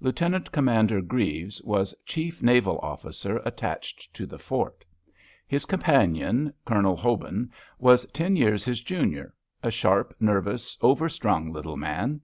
Lieutenant 0.00 0.50
Commander 0.50 1.00
Grieves 1.00 1.62
was 1.62 1.94
chief 2.04 2.42
naval 2.42 2.80
officer 2.80 3.36
attached 3.44 4.12
to 4.12 4.26
the 4.26 4.36
fort. 4.36 4.84
His 5.46 5.66
companion, 5.66 6.52
Colonel 6.64 6.96
Hobin, 6.96 7.52
was 7.78 8.04
ten 8.06 8.34
years 8.34 8.64
his 8.64 8.80
junior—a 8.82 9.70
sharp, 9.70 10.14
nervous, 10.18 10.76
over 10.80 11.08
strung 11.08 11.52
little 11.52 11.76
man. 11.76 12.22